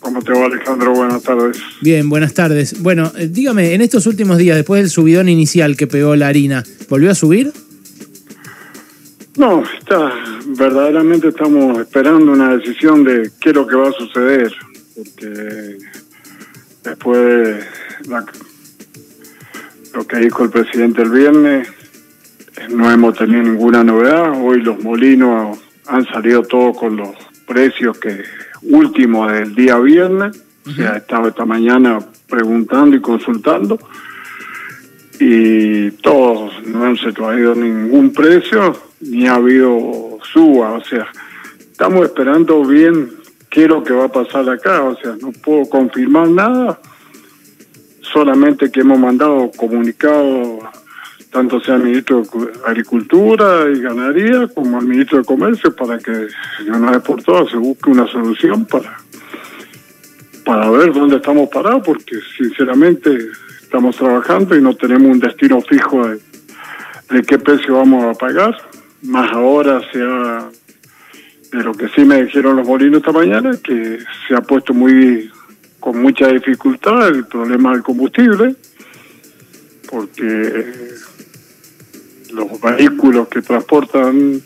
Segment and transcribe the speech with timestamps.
[0.00, 0.92] ¿Cómo te va, Alejandro?
[0.94, 1.58] Buenas tardes.
[1.80, 2.80] Bien, buenas tardes.
[2.82, 6.64] Bueno, eh, dígame, en estos últimos días, después del subidón inicial que pegó la harina,
[6.88, 7.52] ¿volvió a subir?
[9.36, 10.12] No, está,
[10.46, 14.52] verdaderamente estamos esperando una decisión de qué es lo que va a suceder,
[14.94, 15.76] porque
[16.84, 17.64] después de
[19.92, 21.68] lo que dijo el presidente el viernes,
[22.70, 24.32] no hemos tenido ninguna novedad.
[24.42, 27.14] Hoy los molinos han salido todos con los
[27.46, 28.22] precios que
[28.62, 31.98] último del día viernes, o sea, estaba esta mañana
[32.28, 33.78] preguntando y consultando,
[35.20, 41.06] y todos no han se traído ningún precio, ni ha habido suba, o sea,
[41.58, 43.10] estamos esperando bien
[43.48, 46.80] qué es lo que va a pasar acá, o sea, no puedo confirmar nada,
[48.00, 50.58] solamente que hemos mandado comunicado
[51.36, 56.10] tanto sea el ministro de Agricultura y Ganadería como al ministro de Comercio para que
[56.10, 58.96] de una vez por todas se busque una solución para,
[60.46, 63.18] para ver dónde estamos parados, porque sinceramente
[63.60, 68.56] estamos trabajando y no tenemos un destino fijo de, qué precio vamos a pagar,
[69.02, 70.48] más ahora sea
[71.52, 75.30] de lo que sí me dijeron los molinos esta mañana, que se ha puesto muy
[75.80, 78.56] con mucha dificultad el problema del combustible,
[79.90, 80.94] porque
[82.36, 84.40] los vehículos que transportan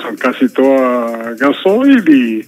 [0.00, 2.46] son casi todas gasoil y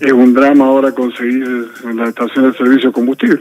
[0.00, 3.38] es un drama ahora conseguir en la estación de servicio combustible.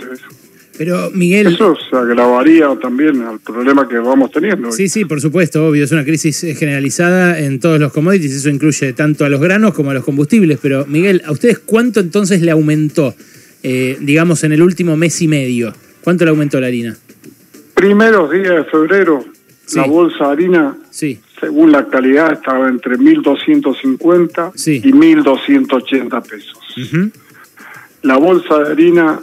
[0.78, 1.48] Pero Miguel...
[1.48, 4.72] Eso se agravaría también al problema que vamos teniendo.
[4.72, 8.94] Sí, sí, por supuesto, obvio, es una crisis generalizada en todos los commodities, eso incluye
[8.94, 12.52] tanto a los granos como a los combustibles, pero Miguel, ¿a ustedes cuánto entonces le
[12.52, 13.16] aumentó,
[13.64, 15.74] eh, digamos, en el último mes y medio?
[16.04, 16.96] ¿Cuánto le aumentó la harina?
[17.74, 19.26] Primeros días de febrero,
[19.76, 21.20] la bolsa de harina, sí.
[21.40, 24.82] según la calidad, estaba entre 1.250 Sí.
[24.84, 26.58] y 1.280 pesos.
[26.78, 27.12] Ujú.
[28.04, 29.20] La bolsa de harina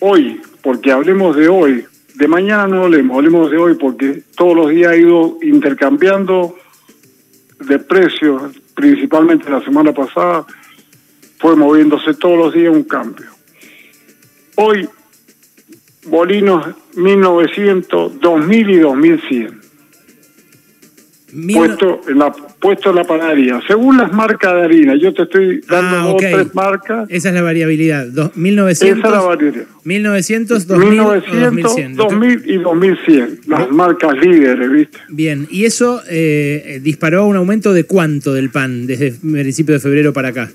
[0.00, 1.84] hoy, porque hablemos de hoy,
[2.14, 6.56] de mañana no hablemos, hablemos de hoy porque todos los días ha ido intercambiando
[7.60, 8.42] de precios,
[8.74, 10.46] principalmente la semana pasada,
[11.38, 13.26] fue moviéndose todos los días un cambio.
[14.56, 14.88] Hoy,
[16.06, 19.60] Bolinos 1900, 2000 y 2100,
[21.32, 23.60] Mil- puesto en la puesto en la panadería.
[23.66, 26.20] Según las marcas de harina, yo te estoy dando Ah, dos o ok.
[26.20, 28.06] tres marcas, Esa es la variabilidad.
[28.06, 29.64] Dos- esa 1900, es la variedad.
[29.84, 31.42] 1900, 2000 o 1900,
[31.74, 31.96] 2100.
[31.96, 34.98] 2000 y 2100, las marcas líderes, ¿viste?
[35.08, 39.80] Bien, y eso eh, disparó un aumento de cuánto del pan desde el principio de
[39.80, 40.50] febrero para acá.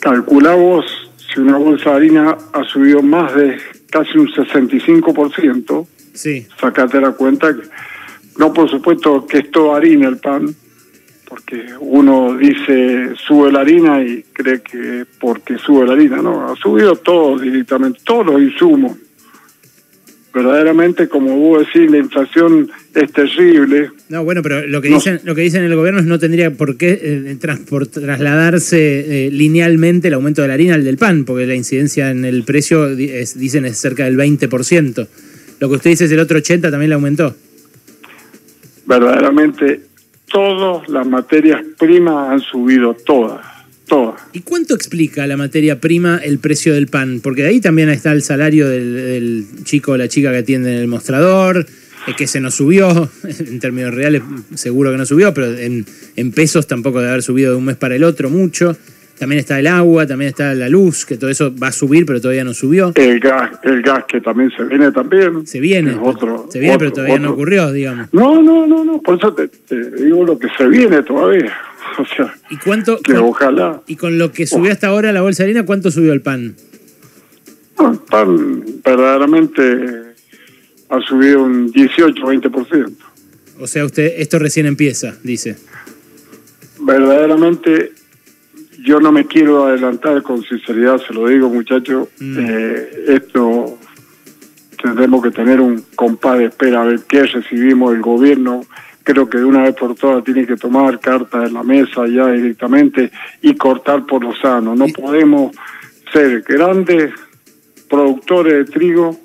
[0.00, 0.84] Calculá vos
[1.32, 3.58] si una bolsa de harina ha subido más de
[3.90, 6.46] casi un 65%, Sí.
[6.60, 7.62] sacate la cuenta que,
[8.38, 10.54] no por supuesto que es todo harina el pan,
[11.28, 16.56] porque uno dice sube la harina y cree que porque sube la harina, no, ha
[16.56, 18.92] subido todo directamente, todos los insumos.
[20.34, 24.96] Verdaderamente, como vos decís, la inflación es terrible, No, bueno, pero lo que No.
[24.96, 29.30] dicen lo que dicen el gobierno es no tendría por qué eh, transport- trasladarse eh,
[29.30, 32.88] linealmente el aumento de la harina al del pan, porque la incidencia en el precio
[32.88, 35.06] es- dicen es cerca del 20%.
[35.60, 37.34] Lo que usted dice es el otro 80 también le aumentó.
[38.86, 39.80] verdaderamente
[40.30, 43.40] todas las materias primas han subido, todas,
[44.32, 47.20] ¿Y cuánto explica la materia prima el precio del pan?
[47.22, 50.72] Porque de ahí también está el salario del, del chico o la chica que atiende
[50.72, 51.66] en el mostrador,
[52.06, 54.22] eh, que se nos subió, en términos reales
[54.54, 55.84] seguro que no subió, pero en,
[56.16, 58.76] en pesos tampoco debe haber subido de un mes para el otro mucho.
[59.18, 62.20] También está el agua, también está la luz, que todo eso va a subir, pero
[62.20, 62.90] todavía no subió.
[62.96, 65.46] El gas, el gas que también se viene también.
[65.46, 68.08] Se viene, otro- se viene, pero otro- todavía no ocurrió, digamos.
[68.12, 71.52] No, no, no, no, por eso te, te digo lo que se viene todavía.
[71.98, 72.98] O sea, ¿Y cuánto?
[73.00, 73.82] que con- ojalá.
[73.86, 76.54] y con lo que subió hasta ahora la bolsa de harina, ¿cuánto subió el pan?
[77.78, 80.12] No, el pan verdaderamente
[80.88, 82.96] ha subido un 18, 20%.
[83.60, 85.56] O sea, usted, esto recién empieza, dice.
[86.80, 87.92] Verdaderamente
[88.84, 92.36] yo no me quiero adelantar con sinceridad, se lo digo muchachos, Mm.
[92.40, 93.78] eh, esto
[94.82, 98.64] tendremos que tener un compás de espera a ver qué recibimos del gobierno.
[99.04, 102.28] Creo que de una vez por todas tiene que tomar cartas en la mesa ya
[102.28, 103.10] directamente
[103.40, 104.74] y cortar por lo sano.
[104.74, 105.56] No podemos
[106.12, 107.12] ser grandes
[107.88, 109.18] productores de trigo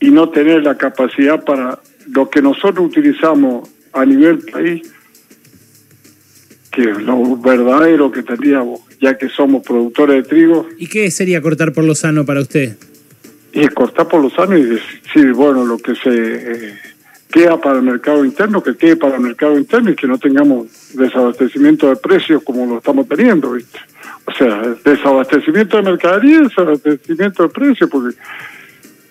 [0.00, 4.82] y no tener la capacidad para lo que nosotros utilizamos a nivel país,
[6.70, 11.42] que es lo verdadero que tendríamos, ya que somos productores de trigo, ¿Y qué sería
[11.42, 12.76] cortar por lo sano para usted?
[13.52, 16.74] y cortar por los años y decir, bueno, lo que se eh,
[17.32, 20.66] queda para el mercado interno, que quede para el mercado interno y que no tengamos
[20.94, 23.78] desabastecimiento de precios como lo estamos teniendo, ¿viste?
[24.26, 28.16] O sea, desabastecimiento de mercadería, desabastecimiento de precios, porque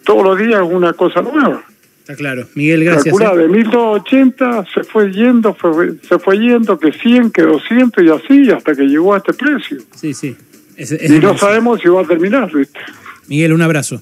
[0.04, 1.64] todos los días es una cosa nueva.
[2.00, 2.48] Está claro.
[2.56, 3.16] Miguel, gracias.
[3.16, 3.48] Calcula, ¿eh?
[3.48, 8.52] de 1280 se fue yendo, fue- se fue yendo, que 100, que 200 y así,
[8.52, 9.78] hasta que llegó a este precio.
[9.96, 10.36] Sí, sí.
[10.76, 12.80] Es- es Y no sabemos si va a terminar, ¿viste?
[13.28, 14.02] Miguel, un abrazo.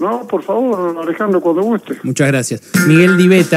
[0.00, 1.98] No, por favor, Alejandro, cuando guste.
[2.02, 2.62] Muchas gracias.
[2.86, 3.56] Miguel Diveta.